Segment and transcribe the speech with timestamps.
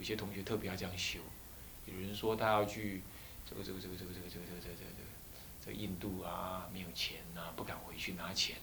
[0.00, 1.18] 有些同学特别要这样修，
[1.84, 3.02] 有人说他要去
[3.46, 4.90] 这个这个这个这个这个这个这个这个
[5.62, 8.56] 这个印度啊，没有钱呐、不敢回去拿钱，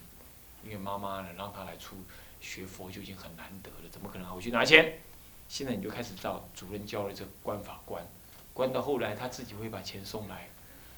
[0.63, 1.95] 因为妈妈呢让他来出
[2.41, 4.99] 学佛就已经很难得了，怎么可能回去拿钱？
[5.47, 8.03] 现在你就开始照主任教的这个关法关，
[8.55, 10.49] 关到后来他自己会把钱送来，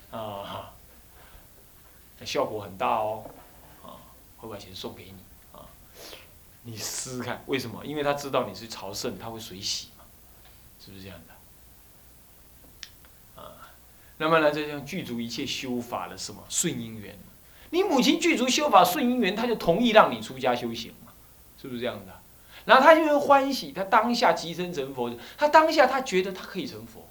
[0.09, 0.71] 啊，
[2.17, 3.29] 那效果很大哦，
[3.84, 3.99] 啊，
[4.37, 5.17] 会把钱送给你
[5.51, 5.67] 啊，
[6.63, 7.85] 你试试看为什么？
[7.85, 9.90] 因为他知道你是朝圣，他会随喜，
[10.83, 13.41] 是不是这样的？
[13.41, 13.71] 啊，
[14.17, 17.15] 那么呢，这样具足一切修法的什么顺因缘？
[17.71, 21.11] 你母亲具足修法顺因缘，他就同意让你出家修行嘛，
[21.61, 22.20] 是不是这样的？
[22.65, 27.07] 然后他就会欢喜，他当下即生成佛，他当下他觉得他可以成佛，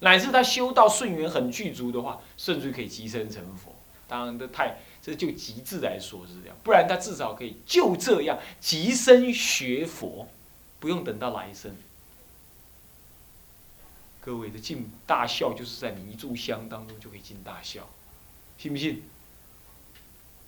[0.00, 3.74] 乃至他修到顺缘很具足的话，甚至可以即生成佛。
[4.06, 10.28] 当然，这太这就极致来说是这样，不然他至少可以就这样即生学佛，
[10.80, 11.74] 不用等到来生。
[14.24, 17.86] 各位的进大孝就是在你一炷香当中就可以进大孝，
[18.56, 19.02] 信不信？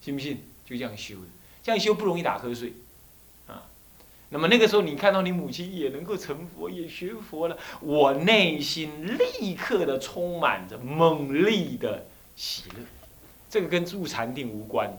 [0.01, 0.39] 信不信？
[0.65, 1.27] 就这样修的，
[1.63, 2.73] 这样修不容易打瞌睡。
[3.47, 3.69] 啊
[4.31, 12.83] 那么那个时候，你看到你母亲也能够成佛，也学佛了，我内心立刻的充满着猛力的喜乐。
[13.51, 14.91] 这个跟入禅定无关，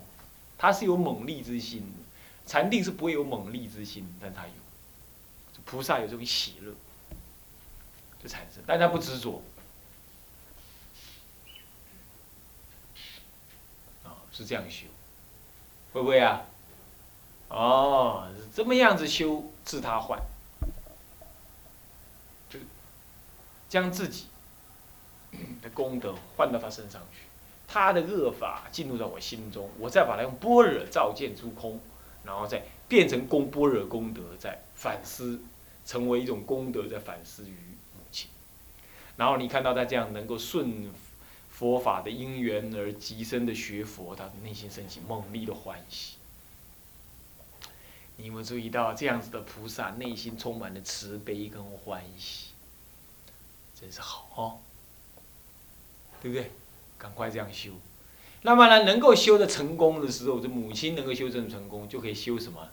[0.58, 2.04] 他是有猛力之心的。
[2.46, 4.54] 禅定是不会有猛力之心，但他有。
[5.66, 6.72] 菩萨有这种喜乐，
[8.28, 9.42] 产生，但他不执着。
[14.04, 14.86] 啊，是这样修，
[15.94, 16.44] 会不会啊？
[17.50, 20.20] 哦，这么样子修，自他换，
[22.50, 22.60] 就
[23.70, 24.26] 将自己
[25.62, 27.20] 的功德换到他身上去，
[27.68, 31.80] 他的恶法进入到我心中，我再把它用般若照见诸空，
[32.26, 35.40] 然后再变成功般若功德，再反思，
[35.86, 37.77] 成为一种功德，再反思于。
[39.18, 40.90] 然后你看到他这样能够顺
[41.50, 46.16] 佛法的因缘而极深的学佛，他的内心升起猛烈的欢喜。
[48.16, 52.48] 你有没有注意到这样子的菩萨内心充满了慈悲跟欢喜，
[53.80, 54.60] 真是好哦，
[56.22, 56.52] 对不对？
[56.98, 57.72] 赶快这样修。
[58.44, 62.70] 那么呢，能够修的成功的时候，这母亲能够修正成功，就可以修什么？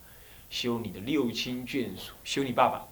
[0.49, 2.89] 修你的六亲眷属，修你爸爸。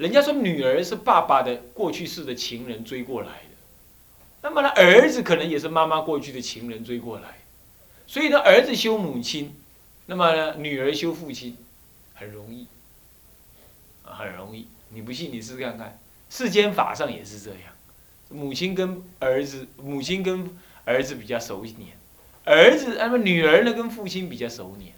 [0.00, 3.56] 人家说女儿是爸爸的过去式的情人追过来的，
[4.40, 7.40] 那么呢，儿子可能也是妈妈过去的情人追过来，
[8.06, 9.54] 所以呢，儿子修母亲。
[10.06, 11.54] 那么呢，女儿修父亲，
[12.14, 12.66] 很容易，
[14.02, 14.66] 很容易。
[14.88, 16.00] 你不信，你试试看看。
[16.30, 17.60] 世间法上也是这样，
[18.30, 20.50] 母亲跟儿子，母亲跟
[20.86, 21.98] 儿子比较熟黏，
[22.46, 24.94] 儿子那么女儿呢跟父亲比较熟黏。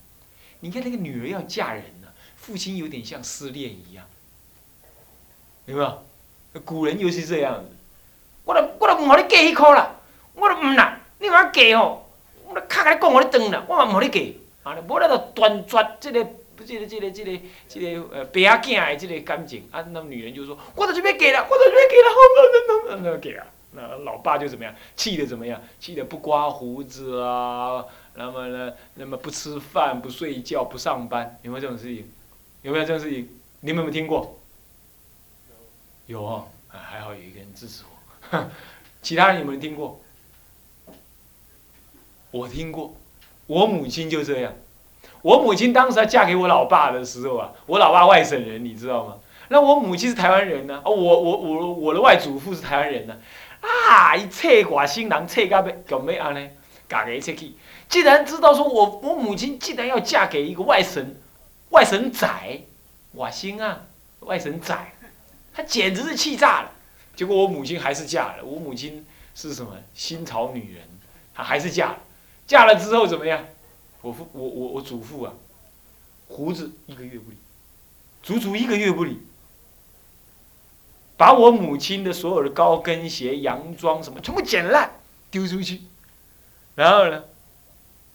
[0.60, 4.06] 你看那个女儿要嫁人了，父亲有点像失恋一样，
[5.66, 5.98] 有没有？
[6.64, 7.76] 古人又是这样子。
[8.44, 9.94] 我都我都唔好你嫁迄箍啦，
[10.34, 12.02] 我都唔啦，你若嫁哦，
[12.46, 14.20] 我都卡甲你讲，我你断啦，我嘛唔好你嫁。
[14.64, 14.76] 啊！
[14.86, 16.24] 无咧，就断绝即个、
[16.64, 19.68] 即个、即个、即个、即个呃，白仔囝的即个感情。
[19.72, 22.16] 啊，那女人就说：“我都准备嫁了，我都准备嫁了，好
[22.86, 22.96] 不好？
[23.02, 24.72] 那那嫁啊！”那老爸就怎么样？
[24.94, 25.60] 气的怎么样？
[25.80, 27.84] 气的不刮胡子啊！
[28.14, 28.72] 那么呢？
[28.94, 32.08] 那么不吃饭、不睡觉、不上班，有没有这种事情？
[32.62, 33.28] 有没有这种事情？
[33.62, 34.38] 你们有没有听过？
[36.12, 37.84] 有哦，啊，还好有一个人支持
[38.30, 38.44] 我。
[39.00, 39.98] 其他人有没有听过？
[42.30, 42.94] 我听过。
[43.46, 44.52] 我母亲就这样，
[45.22, 49.16] 我母亲当时要嫁给我老爸的时候啊，我老爸外省人，你知道吗？
[49.48, 53.16] 那我母亲是台湾人呢，哦，我我我我的外祖父是台湾人呢，
[53.60, 56.50] 啊，一切寡新郎，切到要搞咩啊呢？
[56.88, 57.54] 嫁给切去，
[57.88, 61.16] 既然知道说我我母亲既然要嫁给一个外省
[61.70, 62.28] 外省仔，
[63.14, 63.86] 瓦新啊，
[64.20, 64.74] 外省仔，
[65.54, 66.72] 他简直是气炸了。
[67.14, 69.04] 结果我母亲还是嫁了，我母亲
[69.34, 70.88] 是什么新潮女人，
[71.34, 71.98] 她还是嫁了。
[72.46, 73.44] 嫁了之后怎么样？
[74.00, 75.32] 我父我我我祖父啊，
[76.26, 77.36] 胡子一个月不理，
[78.22, 79.20] 足足一个月不理，
[81.16, 84.90] 把我母亲的所有的高跟鞋、洋装什么全部剪烂
[85.30, 85.82] 丢出去，
[86.74, 87.22] 然后呢，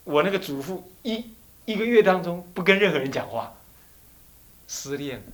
[0.04, 1.24] 我那个祖父一
[1.64, 3.54] 一个月当中不跟任何人讲话，
[4.66, 5.24] 失恋了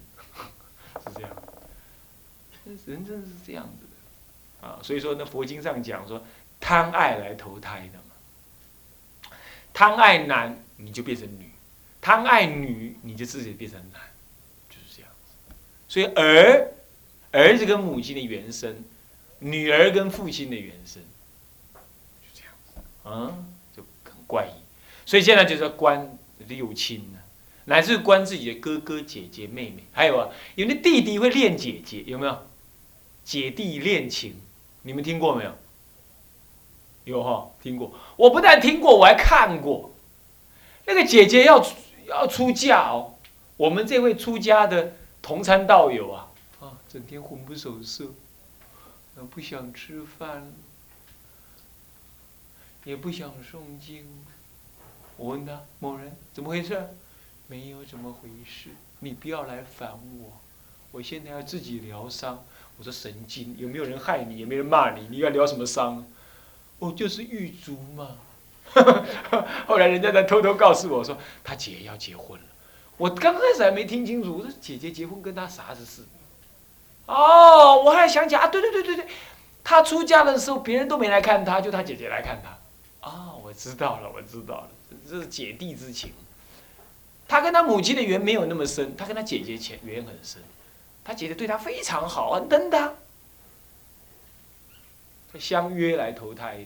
[1.04, 1.30] 是这样，
[2.86, 4.80] 人真的是这样子的啊！
[4.82, 6.24] 所以说，那佛经上讲说，
[6.58, 9.36] 贪爱来投胎的嘛。
[9.72, 11.46] 贪爱男，你就变成女；
[12.00, 14.00] 贪爱女，你就自己变成男，
[14.70, 15.54] 就是这样子。
[15.88, 16.72] 所以儿，
[17.32, 18.84] 儿子跟母亲的原生，
[19.40, 21.02] 女儿跟父亲的原生，
[22.22, 23.36] 就这样子，啊，
[23.76, 24.62] 就很怪异。
[25.04, 26.16] 所以现在就是要观
[26.46, 27.18] 六亲呢。
[27.66, 32.46] 乃至观自己的哥哥姐姐妹妹，还有啊，有的弟弟会恋姐姐，有没有？
[33.24, 34.40] 姐弟恋情，
[34.82, 35.52] 你们听过没有？
[37.04, 37.92] 有哈，听过。
[38.16, 39.90] 我不但听过，我还看过。
[40.86, 41.64] 那个姐姐要
[42.06, 43.14] 要出嫁哦，
[43.56, 46.30] 我们这位出家的同参道友啊，
[46.60, 48.06] 啊，整天魂不守舍，
[49.30, 50.52] 不想吃饭，
[52.84, 54.06] 也不想诵经。
[55.16, 56.88] 我问他某人怎么回事？
[57.46, 60.32] 没有怎么回事，你不要来烦我，
[60.92, 62.44] 我现在要自己疗伤。
[62.78, 64.38] 我说神经，有没有人害你？
[64.38, 66.04] 也没人骂你，你要疗什么伤？
[66.78, 68.08] 我就是狱卒嘛。
[69.66, 72.46] 后来人家在偷偷告诉我说，他姐要结婚了。
[72.96, 76.02] 我刚开始还没听清楚，我说姐姐结婚跟他啥子事？
[77.06, 79.06] 哦，我还想起啊，对对对对对，
[79.62, 83.08] 他出嫁的时候别人都没来看他，就他姐姐来看他。
[83.08, 84.68] 啊，我知道了，我知道了，
[85.08, 86.12] 这是姐弟之情。
[87.28, 90.42] 他跟他母亲的缘没有那么深，他跟他姐姐前缘很深。
[91.04, 92.94] 他姐姐对他非常好，很疼他，
[95.38, 96.64] 相约来投胎的，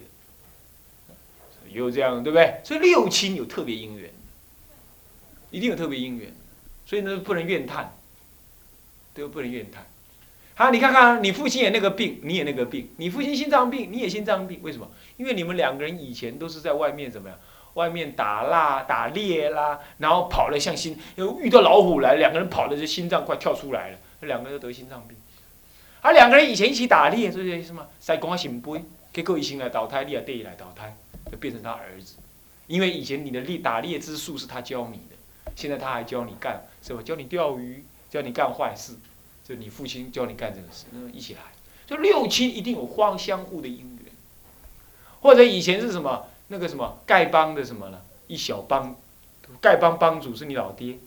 [1.71, 2.61] 有这样对不对？
[2.63, 4.11] 所以六亲有特别姻缘，
[5.51, 6.33] 一定有特别姻缘，
[6.87, 7.93] 所以呢不能怨叹，
[9.13, 9.85] 都不能怨叹。
[10.55, 14.89] 好，你看看，你父亲也那个病，你也那个病，你父亲心脏病，你也心脏病，为什么？
[15.17, 17.39] 因为你们两个人以前都是在外面怎么样？
[17.75, 23.99] 外面打啦、打猎啦，然后跑了像心，又遇到老虎来，两个人跑的就心脏快跳出来了。
[24.21, 25.17] 这两个人都得心脏病，
[26.01, 27.87] 而两个人以前一起打猎，是这意思吗？
[28.01, 30.97] 塞公啊行杯，结果一心来倒胎，你也得来倒胎，
[31.31, 32.17] 就变成他儿子。
[32.67, 37.03] 因为以前你的猎打猎之术是他教你的，现在他还教你干，是吧？
[37.03, 38.95] 教你钓鱼，教你干坏事，
[39.45, 41.41] 就你父亲教你干这个事，那么一起来，
[41.87, 44.13] 就六亲一定有相相互的因缘。
[45.21, 48.03] 或者以前是什么那个什么丐帮的什么呢？
[48.27, 48.97] 一小帮，
[49.63, 50.99] 丐帮帮主是你老爹，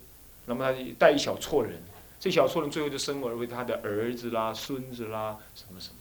[0.46, 1.82] 那么他带一小撮人。
[2.22, 5.96] 这小撮人最后就生而为他的儿子啦、孙子啦，什么什么，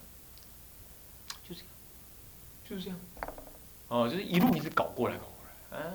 [1.49, 1.69] 就这样，
[2.69, 3.01] 就是这样，
[3.89, 5.93] 哦，就是一路一直搞过来，搞过来，哎。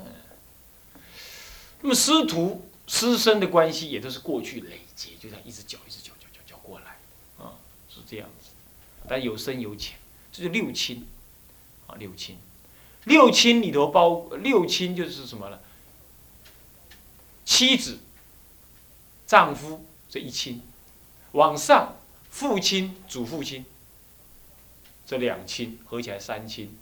[1.81, 6.98] 那么师徒师生的关系也都是过去累积，就这样一直搅、一直搅、搅、搅、搅过来，
[7.38, 7.54] 啊，
[7.88, 8.50] 是这样子。
[9.07, 9.95] 但有深有浅，
[10.31, 11.06] 这就六亲，
[11.86, 12.39] 啊，六亲，
[13.04, 15.60] 六亲里头包六亲就是什么呢？
[17.45, 18.00] 妻子、
[19.28, 19.86] 丈夫。
[20.15, 20.62] 这一亲，
[21.33, 21.97] 往上
[22.29, 23.65] 父亲、祖父亲，
[25.06, 26.73] 这两亲合起来三亲，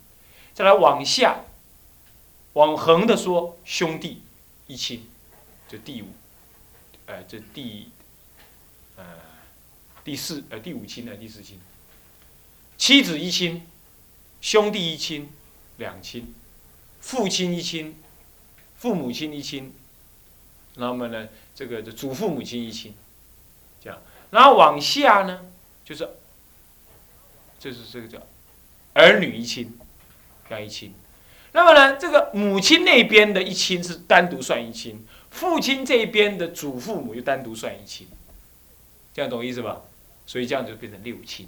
[0.52, 1.40] 再来往下，
[2.52, 4.22] 往横的说兄弟
[4.68, 5.08] 一亲，
[5.66, 6.06] 就第五，
[7.06, 7.88] 呃，这第，
[8.94, 9.04] 呃，
[10.04, 11.58] 第四呃第五亲呢第四亲，
[12.78, 13.66] 妻子一亲，
[14.40, 15.28] 兄弟一亲，
[15.78, 16.32] 两亲，
[17.00, 18.00] 父亲一亲，
[18.76, 19.74] 父母亲一亲，
[20.76, 22.94] 那么呢，这个祖父母亲一亲。
[23.84, 24.00] 这样，
[24.30, 25.44] 然后往下呢，
[25.84, 26.08] 就是，
[27.58, 28.18] 就是这个叫
[28.94, 29.78] 儿女一亲，
[30.48, 30.94] 这样一亲。
[31.52, 38.08] 那么呢，这个母亲那边的一亲是单独算一亲，父亲这边的祖父母又单独算一亲，
[39.12, 39.82] 这样懂意思吧？
[40.26, 41.46] 所以这样就变成六亲，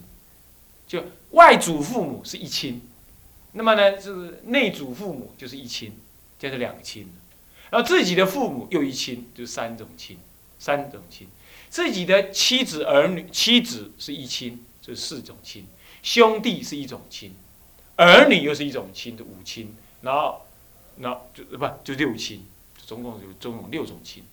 [0.87, 2.87] 就外祖父母是一亲，
[3.53, 5.99] 那么呢，就是内祖父母就是一亲，
[6.39, 7.11] 这是两亲。
[7.71, 10.19] 然后自己的父母又一亲，就是三种亲，
[10.59, 11.27] 三种亲。
[11.69, 15.65] 自己的妻子儿女，妻子是一亲，这是四种亲；
[16.03, 17.35] 兄弟是一种亲，
[17.97, 20.47] 儿女又是一种亲的五亲，然后，
[20.97, 22.47] 那就不就六亲，
[22.77, 24.25] 总共有总共六种亲。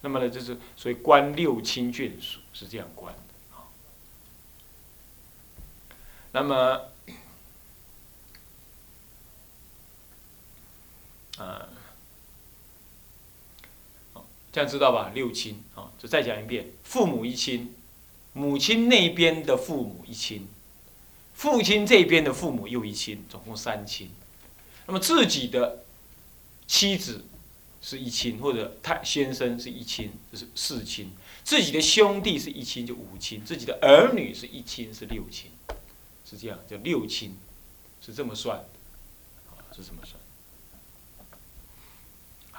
[0.00, 3.20] 那么呢，就是所以观六亲眷属是这样观的
[6.32, 6.80] 那么，
[11.38, 11.68] 啊。
[14.52, 15.12] 这样知道吧？
[15.14, 17.74] 六亲啊，就再讲一遍：父母一亲，
[18.32, 20.48] 母亲那边的父母一亲，
[21.34, 24.10] 父亲这边的父母又一亲，总共三亲。
[24.86, 25.84] 那么自己的
[26.66, 27.24] 妻子
[27.80, 31.06] 是一亲，或者太先生是一亲，就是四亲；
[31.44, 35.50] 自己的兄弟是一亲，就五亲；自己的儿女是一亲，是六亲，
[36.28, 37.36] 是这样，叫六亲，
[38.04, 38.64] 是这么算，
[39.74, 40.19] 是这么算。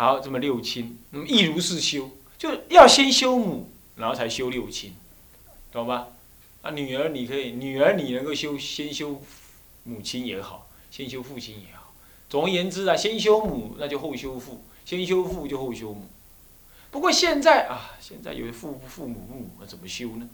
[0.02, 4.96] 好，这么六亲，那么亦如是修，就要先修母，然后才修六亲，
[5.72, 6.08] 懂吧？
[6.64, 9.22] 啊，女儿你可以，女儿你能够修，先修
[9.84, 11.94] 母亲也好，先修父亲也好。
[12.28, 16.10] 总而言之啊，先修母，那就后修父；先修父就后修母。
[16.90, 20.28] 不过现在啊，现在有父不父母母母怎么修呢？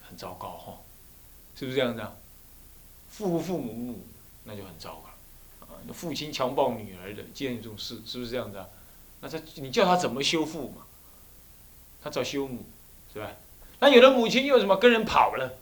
[0.00, 0.78] 很糟糕哈，
[1.54, 2.16] 是不是这样子啊？
[3.10, 4.06] 父父母母
[4.44, 5.11] 那就很糟糕。
[5.92, 8.66] 父亲强暴女儿的，见这种事是不是这样子啊？
[9.20, 10.82] 那他你叫他怎么修复嘛？
[12.02, 12.66] 他找修母，
[13.12, 13.32] 是吧？
[13.80, 15.58] 那有的母亲又什么跟人跑了，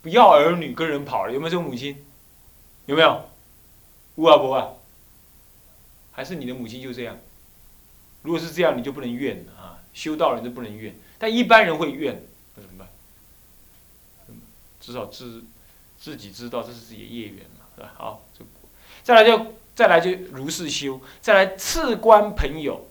[0.00, 2.04] 不要儿女跟人跑了，有没有这种母亲？
[2.86, 3.28] 有没有？
[4.16, 4.72] 无啊不啊？
[6.12, 7.18] 还是你的母亲就这样？
[8.22, 9.82] 如果是这样，你就不能怨啊！
[9.92, 12.88] 修道人就不能怨，但一般人会怨，那怎么办？
[14.80, 15.44] 至少自
[15.98, 17.92] 自己知道这是自己的业缘嘛，是吧？
[17.96, 18.44] 好，就
[19.04, 22.88] 再来就再来就如是修，再来次观朋友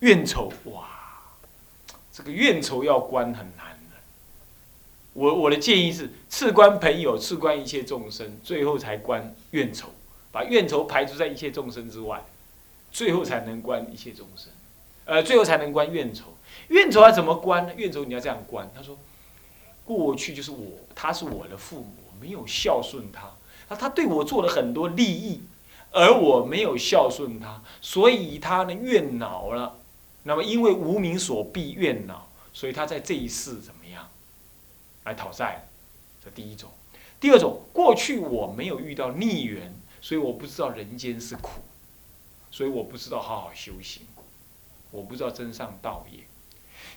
[0.00, 0.88] 怨仇，哇，
[2.12, 3.96] 这个怨仇要观很难的。
[5.12, 9.90] 我我的建议是次观朋友，次观一切众生，最后才观怨仇，
[10.32, 12.24] 把怨仇排除在一切众生之外。
[12.92, 14.50] 最后才能观一切众生，
[15.04, 16.34] 呃，最后才能观怨仇。
[16.70, 17.64] 怨仇要怎么观？
[17.64, 17.72] 呢？
[17.76, 18.68] 怨仇你要这样观。
[18.74, 18.98] 他说，
[19.84, 23.30] 过去就是我，他是我的父母，没有孝顺他，
[23.70, 25.42] 那他对我做了很多利益，
[25.92, 29.78] 而我没有孝顺他，所以他呢怨恼了。
[30.24, 34.08] 那么因为无名所逼怨恼，所以他在这一世怎么样
[35.04, 35.66] 来讨债？
[36.22, 36.68] 这第一种。
[37.20, 41.62] 第二种，过去我没有遇到逆缘，所以我不知道人间是苦。
[42.50, 44.02] 所以我不知道好好修行，
[44.90, 46.18] 我不知道真上道也。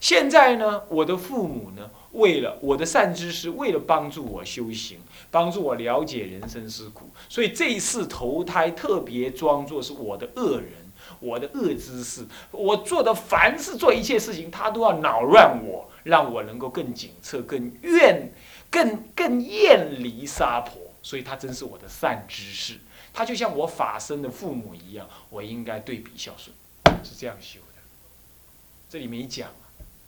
[0.04, 5.00] 现在呢，我的父母呢，为了我的善知识，为了帮助我修行，
[5.32, 10.74] 帮助我了解人生是苦，所以这一次投胎特别装作是我的恶人，
[11.22, 18.30] 我的恶知识，我做的凡是做一切事情，他都要扰乱我，让我能够更警策、更怨、
[18.70, 20.82] 更更厌离杀婆。
[21.02, 22.78] 所以他真是我的善知识。
[23.14, 26.54] 他就像我法身的父母一样，我应该对比孝顺，
[27.06, 27.82] 是这样修的。
[28.90, 29.50] 这里没讲，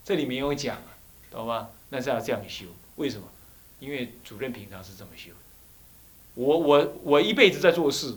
[0.06, 0.94] 这里没有讲啊，
[1.32, 1.70] 懂吗？
[1.88, 3.26] 那是要这样修，为什么？
[3.80, 5.32] 因为主任平常是这么修。
[6.34, 8.16] 我我我一辈子在做事，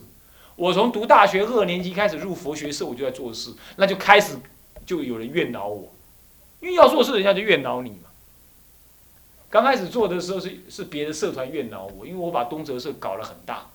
[0.56, 4.38] 我从读大学二年级开始入佛学社，我就在做事，那就开始
[4.86, 5.92] 就有人怨恼我，
[6.60, 8.12] 因为要做事，人家就怨恼你嘛。
[9.50, 13.68] 刚开始做的时候是是别的社团怨恼我，因为我把东哲社搞得很大。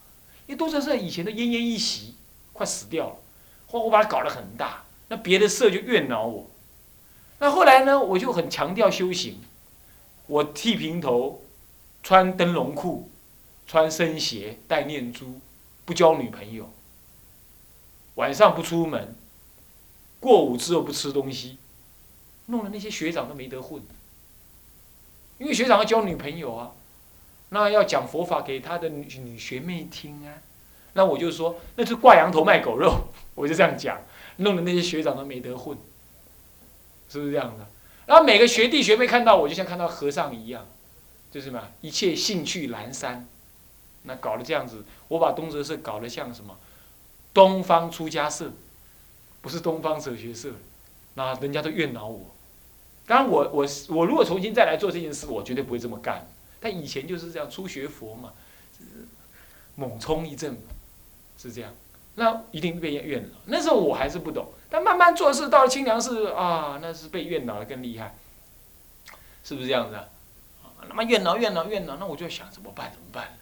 [0.47, 2.15] 因为东哲社以前的奄奄一息，
[2.53, 3.17] 快死掉了，
[3.67, 6.49] 或我把它搞得很大，那别的社就怨恼我。
[7.39, 9.41] 那后来呢，我就很强调修行，
[10.27, 11.43] 我剃平头，
[12.03, 13.11] 穿灯笼裤，
[13.67, 15.41] 穿僧鞋，戴念珠，
[15.85, 16.71] 不交女朋友，
[18.15, 19.15] 晚上不出门，
[20.21, 21.59] 过午之后不吃东西，
[22.47, 23.83] 弄得那些学长都没得混，
[25.39, 26.73] 因为学长要交女朋友啊。
[27.51, 30.43] 那要讲佛法给他的女女学妹听啊，
[30.95, 34.01] 那我就说那是挂羊头卖狗肉，我就这样讲，
[34.39, 35.77] 弄得那些学长都没得混，
[37.15, 37.65] 是不是这样的？
[38.07, 40.67] 然后每个学弟学妹看到我就像看到和尚一样，
[41.31, 43.27] 就是什么一切兴趣阑珊，
[44.03, 46.59] 那搞得这样子，我把东哲社搞得像什么
[47.33, 48.53] 东方出家社，
[49.41, 50.51] 不是东方哲学社，
[51.15, 52.35] 那人家都怨恼我。
[53.07, 56.27] 当然我我我如果重新再来做这件事，我绝对不会这么干。
[56.61, 58.33] 但以前就是这样初学佛嘛，
[59.77, 60.59] 猛冲一阵，
[61.39, 61.73] 是这样，
[62.17, 63.29] 那一定被怨了。
[63.47, 68.17] 那时候我还是不懂，但慢慢做事到了清凉寺啊，那是被怨恼的更厉害，
[69.43, 70.05] 是不是这样子啊？
[70.89, 73.39] 那么怨恼怨恼怨恼，那我就想怎么办怎么办？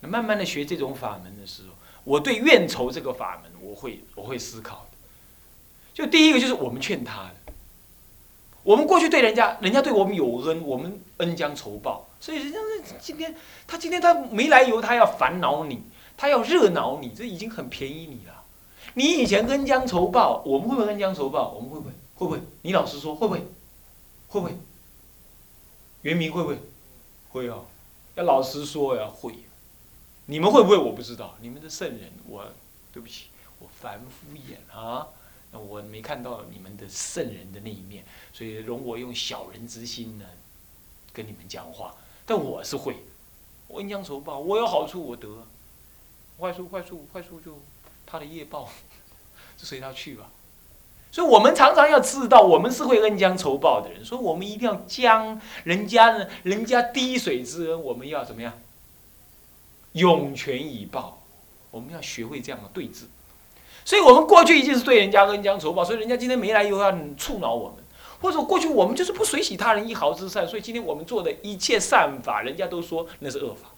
[0.00, 4.96] 那慢慢的学这种法门的时候，我对怨仇这个法门，我会我会思考的。
[5.94, 7.52] 就第一个就是我们劝他的。
[8.62, 12.08] 我们过去对人家，人家对我们有恩，我们恩将仇报。
[12.18, 12.58] 所以人家
[12.98, 13.34] 今天，
[13.66, 15.82] 他今天他没来由，他要烦恼你，
[16.16, 18.44] 他要热恼你，这已经很便宜你了。
[18.94, 21.50] 你以前恩将仇报，我们会不会恩将仇报？
[21.52, 21.90] 我们会不会？
[22.14, 22.40] 会不会？
[22.62, 23.40] 你老实说，会不会？
[24.28, 24.56] 会不会？
[26.02, 26.58] 原名会不会？
[27.30, 27.64] 会哦，
[28.14, 29.34] 要老实说呀，会。
[30.26, 30.76] 你们会不会？
[30.76, 31.34] 我不知道。
[31.40, 32.44] 你们的圣人，我
[32.92, 33.26] 对不起，
[33.58, 35.06] 我凡夫眼啊。
[35.52, 40.24] 我没看到你们的圣人的那一面，所以容我用小人之心呢，
[41.14, 41.94] 跟你们讲话。
[42.26, 42.96] 但我是会，
[43.66, 45.46] 我恩将仇报，我有好处我得，
[46.40, 47.60] 坏处坏处坏处就
[48.04, 48.68] 他的业报，
[49.56, 50.30] 就随他去吧。
[51.12, 58.52] 所以我们常常要知道，我们是会恩将仇报的人，所以我们一定要将人家呢，人家滴水之恩，我们要怎么样？
[59.92, 61.22] 涌泉以报，
[61.70, 63.04] 我们要学会这样的对峙。
[63.82, 67.78] 所以我们过去一定是对人家恩将仇报，所以人家今天没来由要触恼我们，
[68.20, 73.70] 或者过去我们就是不随喜他人一毫之善，所以今天我们做的一切善法，人家都说那是恶法，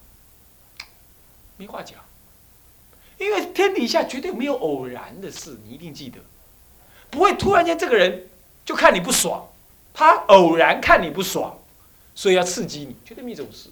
[1.55, 1.99] 没话讲。
[3.19, 6.19] 因为天底下绝对没有偶然的事，你一定记得，
[7.11, 8.27] 不会突然间这个人
[8.65, 9.47] 就看你不爽，
[9.93, 11.59] 他偶然看你不爽，
[12.15, 13.69] 所以要刺激你，绝对没这种事，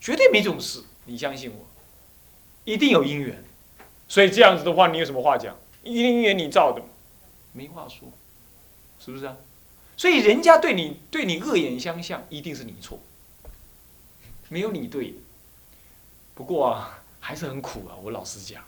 [0.00, 1.66] 绝对没这种事，你相信我，
[2.64, 3.42] 一定有因缘。
[4.08, 5.56] 所以这样子的话，你有什么话讲？
[5.82, 6.82] 一定因缘你造的，
[7.52, 8.08] 没话说，
[8.98, 9.36] 是不是啊？
[9.96, 12.98] 所以人家对你对你恶眼相向，一定是你错，
[14.48, 15.14] 没有你对。
[16.34, 18.64] 不过啊，还是很苦啊，我老实讲，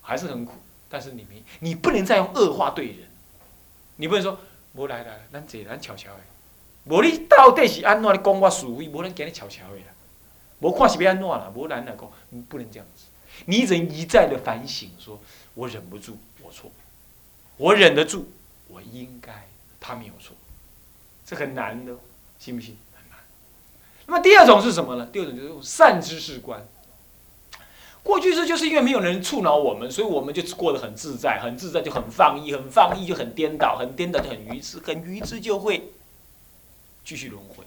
[0.00, 0.52] 还是很苦。
[0.88, 2.98] 但是你没，你不能再用恶话对人，
[3.96, 4.38] 你不能说，
[4.74, 6.20] 无来来，咱坐咱悄悄的，
[6.84, 9.86] 无你到底是安怎你讲我是非，无咱今日悄悄的啦，
[10.60, 12.10] 无看是要安怎啦，无咱来讲，
[12.48, 13.06] 不能这样子。
[13.46, 15.18] 你只能一再的反省，说
[15.54, 16.70] 我忍不住，我错，
[17.56, 18.26] 我忍得住，
[18.68, 19.48] 我应该，
[19.80, 20.36] 他没有错，
[21.26, 21.92] 这很难的，
[22.38, 22.76] 信不信？
[22.94, 23.18] 很难。
[24.06, 25.06] 那么第二种是什么呢？
[25.06, 26.64] 第二种就是用善知识观。
[28.02, 35.92] 过去是就是因为没有人触恼我们，所以我们就过得很自在，很自在就很放逸，很放逸就很颠倒，很颠倒就很愚痴，很愚痴就会
[37.04, 37.64] 继续轮回。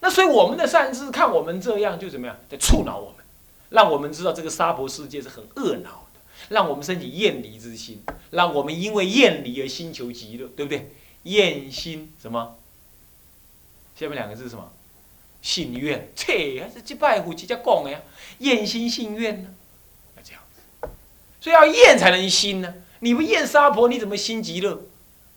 [0.00, 3.24] 那所以我们的善知看我们这样就怎么样，在触恼我们，
[3.70, 10.92] 让我们知道这个娑婆世界是很恶恼的，让我们升起厌离之心，让我们因为厌离而心求极乐，对不对？
[11.24, 12.56] 厌心什么？
[13.96, 14.70] 下面两个字是什么？
[15.44, 18.00] 信愿，切，还是这拜佛直接讲的呀？
[18.38, 19.50] 厌心信愿呢？
[20.16, 20.88] 要这样子，
[21.38, 22.74] 所以要厌才能心呢。
[23.00, 24.80] 你不厌杀婆，你怎么心极乐？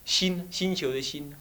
[0.05, 1.35] 心，星球的心呢？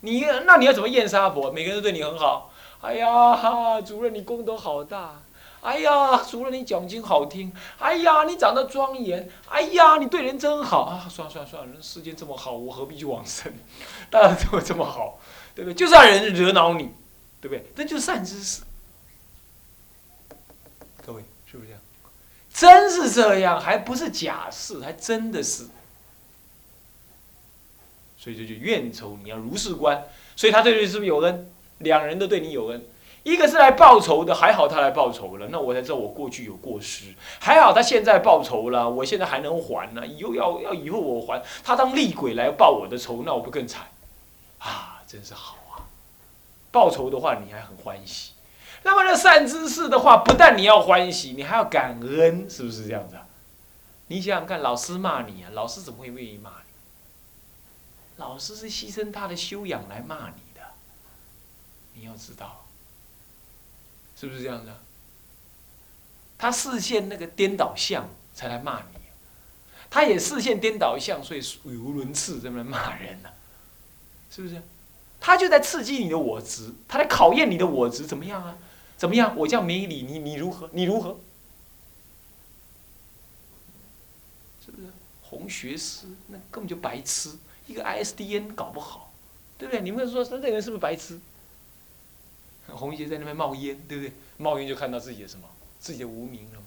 [0.00, 1.50] 你那你要怎么厌杀婆？
[1.50, 2.50] 每个人都对你很好。
[2.80, 5.20] 哎呀，哈，主任你功德好大。
[5.60, 7.52] 哎呀，主任你讲经好听。
[7.78, 9.28] 哎呀，你长得庄严。
[9.50, 11.06] 哎呀，你对人真好啊！
[11.10, 13.52] 算了算了算了，人世间这么好，我何必去往生？
[14.08, 15.18] 大家都这么好，
[15.54, 15.74] 对不对？
[15.74, 16.88] 就是要人惹恼你。
[17.46, 17.64] 对不对？
[17.76, 18.62] 那就是善知识。
[21.06, 21.80] 各位是不是这样？
[22.52, 25.68] 真是这样，还不是假事，还真的是。
[28.18, 30.02] 所以这就怨仇，你要如是观。
[30.34, 31.48] 所以他对你是不是有恩？
[31.78, 32.84] 两人都对你有恩，
[33.22, 37.14] 一个是来报仇的，还好他来报仇了，那我才知道我过去有过失。
[37.38, 40.04] 还好他现在报仇了，我现在还能还呢。
[40.04, 43.86] 以后要要以后我还，他当厉鬼来报我的仇，那我不更惨？
[44.58, 45.58] 啊，真是好。
[46.76, 48.32] 报仇的话，你还很欢喜。
[48.82, 53.16] 那么那善知识的话，不但你要欢喜，你还要感恩，是不是这样子？
[54.08, 56.72] 你想想看，老师骂你啊，老师怎么会愿意骂你？
[58.18, 60.60] 老师是牺牲他的修养来骂你的，
[61.94, 62.66] 你要知道，
[64.14, 64.70] 是不是这样子？
[66.36, 68.98] 他视线那个颠倒相才来骂你，
[69.88, 73.30] 他也视线颠倒相，所以语无伦次这么来骂人呢，
[74.30, 74.60] 是不是？
[75.26, 78.56] 他就在刺激你的我执，他在考验你的我执，怎么样啊？
[78.96, 79.36] 怎么样？
[79.36, 80.70] 我这样没理你，你如何？
[80.72, 81.18] 你如何？
[84.64, 84.86] 是不是？
[85.22, 87.32] 红学师那根本就白痴，
[87.66, 89.12] 一个 ISDN 搞不好，
[89.58, 89.80] 对不对？
[89.80, 91.18] 你们说这个人是不是白痴？
[92.68, 94.12] 红学在那边冒烟，对不对？
[94.36, 95.48] 冒烟就看到自己的什么？
[95.80, 96.66] 自己的无名了吗？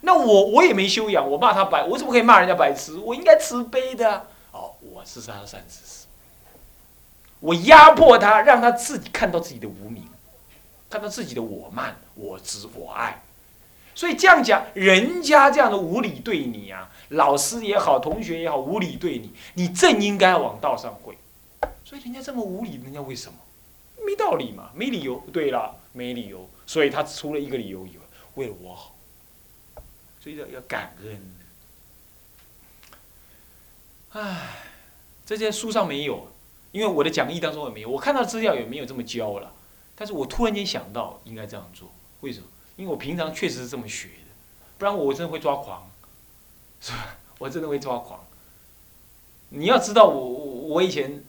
[0.00, 2.96] 那我我也没修养，我骂他白，我怎么可以骂人家白痴？
[2.96, 4.28] 我应该慈悲的。
[4.52, 6.07] 哦，我是他的善知识。
[7.40, 10.08] 我压迫他，让他自己看到自己的无名，
[10.90, 13.22] 看到自己的我慢、我执、我爱。
[13.94, 21.18] 所以这样讲，人家这样的无理对你啊，老师也好，同学也好，无理对你，你正应该往道上跪。
[21.84, 23.38] 所以人家这么无理，人家为什么？
[24.06, 25.22] 没道理嘛，没理由。
[25.32, 26.48] 对了，没理由。
[26.64, 28.94] 所以他除了一个理由以外，为了我好。
[30.20, 31.34] 所以要要感恩。
[34.10, 34.48] 唉，
[35.26, 36.28] 这些书上没有。
[36.72, 39.52] 因为我的讲义当中也没有，我看到资料也没有这么教了。
[39.96, 42.46] 但是我突然间想到应该这样做，为什么？
[42.76, 44.30] 因为我平常确实是这么学的，
[44.78, 45.90] 不然我真的会抓狂，
[46.80, 47.16] 是吧？
[47.38, 48.20] 我真的会抓狂。
[49.48, 51.24] 你要知道，我我我以前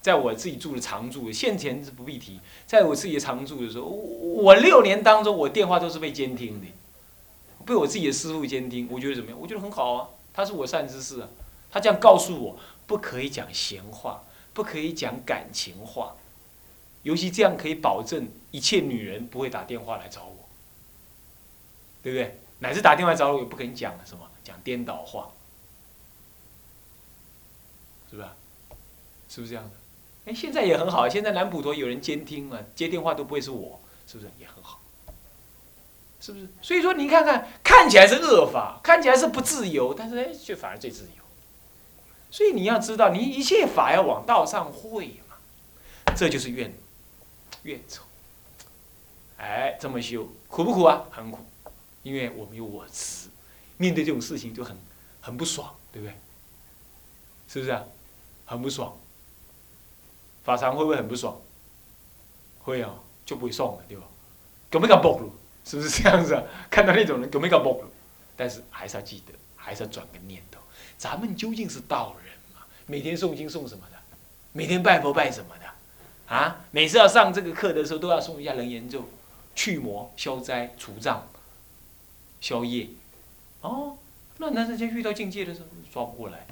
[0.00, 6.66] 在我自己住的常住，现前是不必提，在我自己的常住的时候，我我六年当中，我电话都是被监听的，
[7.64, 8.88] 被我自己的师傅监听。
[8.90, 9.38] 我觉得怎么样？
[9.40, 11.28] 我觉得很好啊，他是我善知识啊，
[11.70, 14.24] 他这样告诉我，不可以讲闲话。
[14.56, 16.16] 不可以讲感情话，
[17.02, 20.48] 尤其这样可以保证一切女人不会打电话来找我，
[22.02, 22.40] 对不对？
[22.60, 25.30] 乃至打电话找我也不肯讲什么，讲颠倒话，
[28.08, 28.28] 是不是？
[29.28, 29.70] 是不是这样的？
[30.24, 34.80] 哎，现在也很好，现在南普陀有人监听了，接电话都不会是我，是不是也很好？
[36.18, 36.48] 是不是？
[36.62, 41.25] 所以说，你看看，看起来是恶法，看起来是不自由，但是哎，却反而最自由。
[42.36, 45.36] 所以你要知道，你一切法要往道上会嘛，
[46.14, 46.70] 这就是怨
[47.62, 48.02] 怨仇。
[49.38, 51.06] 哎，这么修苦不苦啊？
[51.10, 51.38] 很苦，
[52.02, 53.30] 因为我们有我执，
[53.78, 54.76] 面对这种事情就很
[55.22, 56.14] 很不爽，对不对？
[57.48, 57.82] 是不是啊？
[58.44, 58.94] 很不爽。
[60.44, 61.40] 法常会不会很不爽？
[62.58, 62.94] 会啊，
[63.24, 64.04] 就不会送了，对吧？
[64.70, 65.30] 搞没搞爆了？
[65.64, 66.42] 是不是这样子啊？
[66.70, 67.88] 看到那种人搞没搞爆了？
[68.36, 70.60] 但是还是要记得，还是要转个念头。
[70.98, 72.25] 咱们究竟是道人？
[72.86, 73.98] 每天诵经诵什么的？
[74.52, 76.34] 每天拜佛拜什么的？
[76.34, 79.04] 啊，每次要上这个课的时候都要诵一下楞严咒，
[79.54, 81.28] 去魔消灾除障，
[82.40, 82.88] 消业。
[83.60, 83.96] 哦，
[84.38, 86.46] 那那人家遇到境界的时候抓不过来，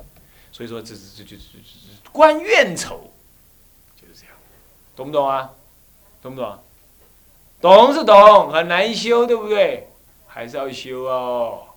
[0.52, 3.10] 所以说这这这就这这观怨仇，
[4.00, 4.36] 就是这样，
[4.94, 5.52] 懂不懂啊？
[6.22, 6.58] 懂不懂？
[7.60, 9.88] 懂是懂，很难修，对不对？
[10.26, 11.68] 还是要修哦。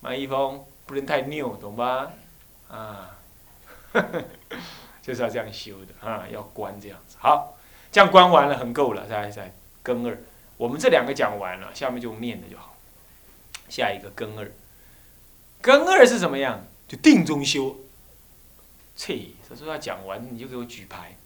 [0.00, 2.12] 马一峰不能太拗，懂吧？
[2.70, 3.18] 啊，
[5.02, 7.16] 就是要这样修的啊，要观这样子。
[7.18, 7.56] 好，
[7.90, 9.04] 这样观完了，很够了。
[9.08, 10.16] 再再根二，
[10.56, 12.76] 我们这两个讲完了，下面就念的就好。
[13.68, 14.52] 下一个根二，
[15.60, 16.64] 根二是什么样？
[16.86, 17.76] 就定中修。
[18.94, 21.16] 切，他说要讲完，你就给我举牌。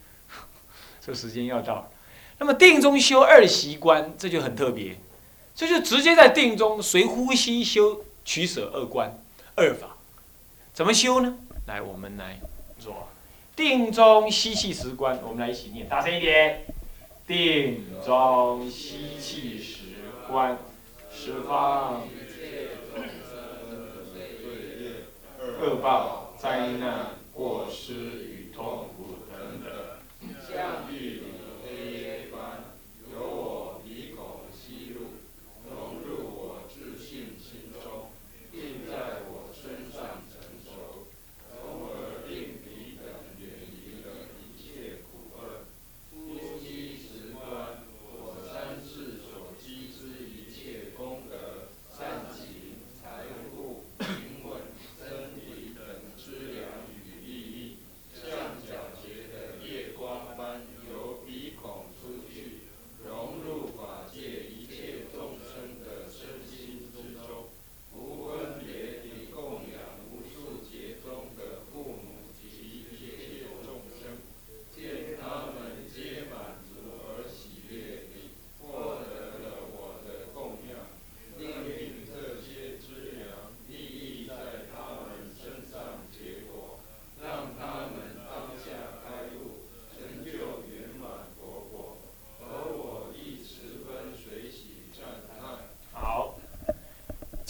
[1.02, 1.90] 这时间要到了，
[2.38, 4.96] 那么定中修二习观，这就很特别，
[5.54, 8.06] 这就直接在定中随呼吸修。
[8.22, 9.18] 取舍二观，
[9.60, 9.94] 二法，
[10.72, 11.36] 怎么修呢？
[11.66, 12.40] 来，我们来
[12.78, 13.08] 做
[13.54, 16.64] 定中吸气时观，我们来一起念，大声一点。
[17.26, 19.80] 定中吸气时
[20.26, 20.56] 观，
[21.12, 22.00] 十方
[25.60, 29.70] 恶报、灾难、过失与痛苦等等，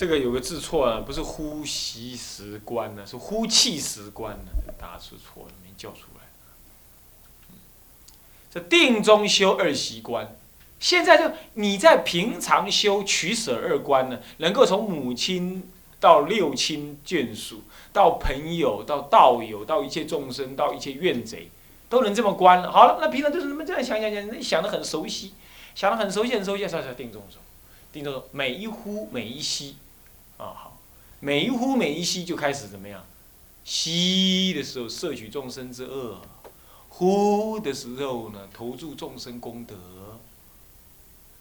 [0.01, 4.73] 这个有个字错了，不是呼吸时观呢，是呼气时观呢。
[4.79, 6.27] 大家是错了，没叫出来。
[8.51, 10.35] 这定中修二习观，
[10.79, 17.61] 现在就你在平常修取舍二观呢，能够从母亲到六亲眷属，
[17.93, 21.51] 到朋友，到道友，到一切众生，到一切怨贼，
[21.91, 22.73] 都能这么观了。
[22.73, 25.35] 好了，那平常就是那么这样想想想，想的很熟悉，
[25.75, 27.39] 想的很熟悉很熟悉，才才定中说，
[27.93, 29.77] 定中说每一呼每一吸。
[30.40, 30.79] 啊好，
[31.20, 33.05] 每一呼每一吸就开始怎么样？
[33.62, 36.22] 吸的时候摄取众生之恶，
[36.88, 39.76] 呼的时候呢投注众生功德，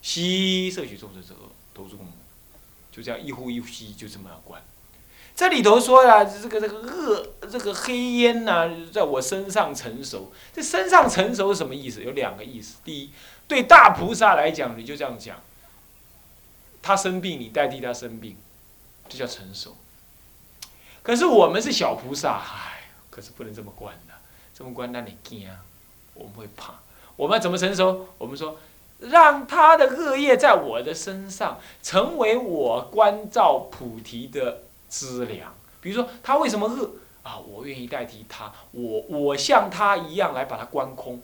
[0.01, 2.12] 吸摄取众生之恶，投注功德，
[2.91, 4.62] 就这样一呼一吸就这么样观。
[5.33, 10.33] 这里头说呀，这个这个恶这个黑烟呐，在我身上成熟。
[10.51, 12.03] 这身上成熟是什么意思？
[12.03, 12.79] 有两个意思。
[12.83, 13.12] 第一，
[13.47, 15.41] 对大菩萨来讲，你就这样讲，
[16.81, 18.35] 他生病，你代替他生病。
[19.10, 19.76] 这叫成熟。
[21.02, 24.13] 可是我们是小菩萨，唉，可是不能这么关的，
[24.54, 25.50] 这么关让你惊，
[26.13, 26.76] 我们会怕。
[27.15, 28.08] 我们要怎么成熟？
[28.17, 28.58] 我们说，
[29.00, 35.54] 让他的恶业在我的身上，成为我关照菩提的资粮。
[35.82, 36.91] 比如说，他为什么恶
[37.24, 37.38] 啊？
[37.39, 41.22] 我愿意代替他，我我像他一样来把它关空，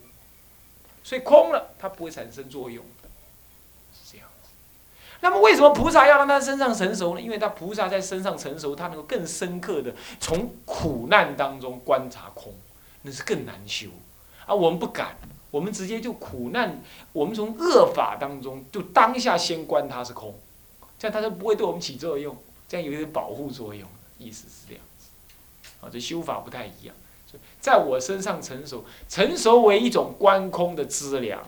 [1.04, 2.84] 所以空了，它不会产生作用。
[5.21, 7.21] 那么为什么菩萨要让他身上成熟呢？
[7.21, 12.54] 因为他菩萨在身上成熟，他能够更深刻的从苦难当中观察空，
[13.01, 13.88] 那是更难修。
[14.45, 15.17] 啊，我们不敢，
[15.49, 16.80] 我们直接就苦难，
[17.12, 20.36] 我们从恶法当中就当下先观它是空，
[20.99, 23.88] 这样它就不会对我们起作用，这样有一点保护作用，
[24.19, 25.08] 意思是这样子。
[25.82, 26.95] 啊，这修法不太一样，
[27.60, 31.41] 在我身上成熟，成熟为一种观空的资粮。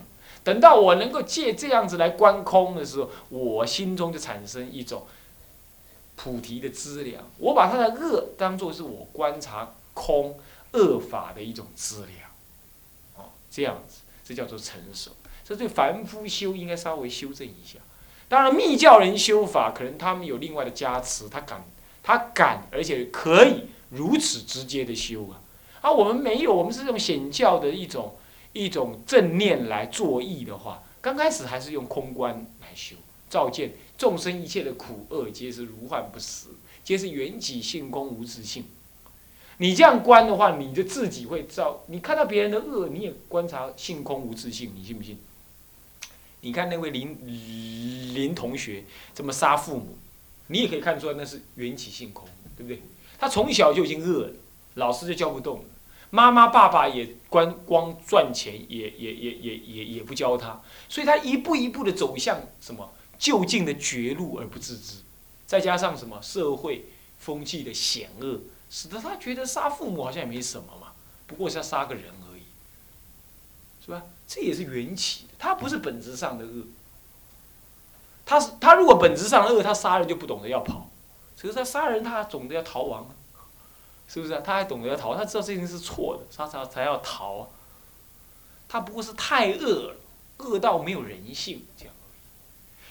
[0.48, 5.06] 等到我能够借这样子来观空的时候，我心中就产生一种
[6.16, 7.22] 菩提的资粮。
[7.36, 10.38] 我把他的恶当做是我观察空
[10.72, 12.30] 恶法的一种资粮，
[13.16, 15.10] 哦，这样子，这叫做成熟。
[15.44, 17.78] 这对凡夫修应该稍微修正一下。
[18.26, 21.62] 当然，密教人修法，可能他们有另外的加持，他敢，
[22.02, 25.42] 他敢，而且可以如此直接的修啊。
[25.82, 28.14] 而我们没有，我们是这种显教的一种。
[28.58, 32.96] 一种正念来作意的话，刚开始还是用空观来修，
[33.30, 36.48] 照见众生一切的苦厄皆是如幻不实，
[36.82, 38.64] 皆是缘起性空无自性。
[39.58, 41.84] 你这样观的话，你就自己会照。
[41.86, 45.16] 你看到别人的恶，你也观察性空无自性，你信不信？
[46.40, 47.16] 你看那位林
[48.14, 48.82] 林同学
[49.14, 49.96] 这么杀父母，
[50.48, 52.82] 你也可以看出来那是缘起性空，对不对？
[53.20, 54.32] 他从小就已经恶了，
[54.74, 55.64] 老师就教不动了，
[56.10, 65.02] 妈妈爸爸也光光赚钱，也也也也也也不教他，所以他一步一步的走向什么就近的绝路而不自知，
[65.46, 66.86] 再加上什么社会
[67.18, 68.40] 风气的险恶。
[68.70, 70.88] 使得他觉得杀父母好像也没什么嘛，
[71.26, 72.42] 不过是要杀个人而已，
[73.82, 74.02] 是吧？
[74.26, 76.66] 这也是缘起的，他不是本质上的恶。
[78.26, 80.90] 他是他如果本质上恶，他杀人就不懂得要跑，
[81.40, 83.08] 可是他杀人他懂得要逃亡，
[84.08, 84.42] 是不是啊？
[84.44, 87.48] 他还懂得要逃，他知道这件事是错的，他才才要逃啊。
[88.68, 89.96] 他不过是太恶了，
[90.38, 91.94] 恶到没有人性这样。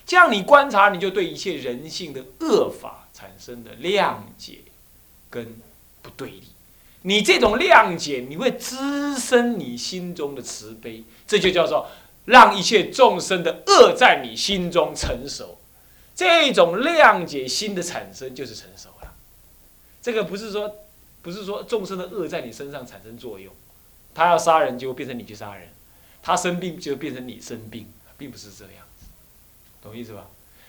[0.06, 4.60] 这样你观察，你就对一切人性的恶法产生的谅解
[5.30, 5.60] 跟。
[5.99, 6.43] 不对立，
[7.01, 11.88] 你这种谅解，你会滋生你心中的慈悲，这就叫做
[12.23, 15.58] 让一切众生的恶在你心中成熟。
[16.15, 19.13] 这种谅解心的产生就是成熟了。
[20.01, 20.77] 这个不是说，
[21.28, 23.54] 不是说众生的恶在你身上产生作用，
[24.16, 25.68] 他要杀人就变成你去杀人，
[26.24, 27.86] 他生病就变成你生病，
[28.18, 29.08] 并不是这样子，
[29.82, 30.26] 懂意思吧？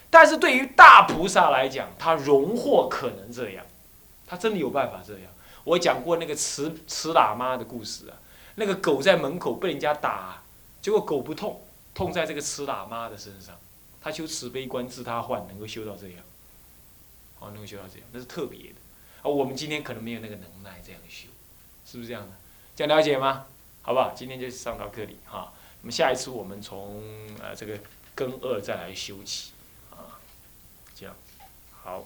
[0.09, 3.65] 但是对于大菩萨来讲，他荣获可能这样。
[4.27, 5.31] 他真的有办法这样。
[5.63, 8.19] 我讲过那个慈慈喇嘛的故事啊，
[8.55, 10.43] 那个狗在门口被人家打，
[10.81, 11.61] 结果狗不痛，
[11.95, 13.55] 痛在这个慈喇嘛的身上。
[14.01, 16.17] 他修慈悲观治他患，能够修到这样，
[17.39, 18.75] 哦，能够修到这样，那是特别的。
[19.21, 21.27] 啊，我们今天可能没有那个能耐这样修，
[21.85, 22.29] 是不是这样的？
[22.75, 23.45] 这样了解吗？
[23.81, 24.11] 好不好？
[24.15, 25.53] 今天就上到这里哈。
[25.81, 27.01] 那么下一次我们从
[27.41, 27.79] 呃这个
[28.13, 29.51] 根二再来修起
[29.91, 30.19] 啊，
[30.93, 31.15] 这样
[31.71, 32.05] 好。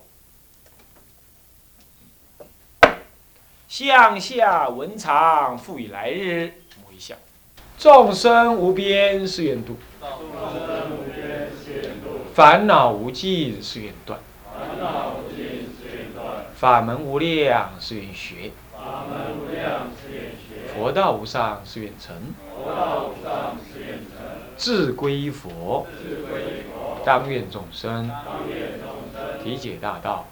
[3.68, 6.54] 向下文长，复以来日。
[6.82, 7.16] 母一下，
[7.78, 9.78] 众生无边誓愿度，
[12.36, 15.16] 烦恼无尽誓愿断，烦恼
[16.64, 18.50] 法门无量誓愿学，
[20.74, 22.16] 佛道无上誓愿成，
[24.56, 25.86] 自归佛，
[27.04, 28.10] 当愿众生。
[29.44, 30.26] 体解大道，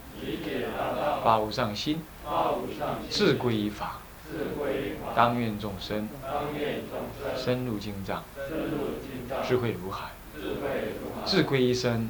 [1.21, 1.99] 发无上心。
[3.09, 3.99] 自归法，
[5.13, 6.07] 当愿众生。
[7.35, 8.23] 深入经藏，
[9.45, 10.11] 智慧如海；
[11.25, 12.09] 自归一生，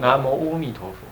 [0.00, 1.09] 南无阿弥陀佛。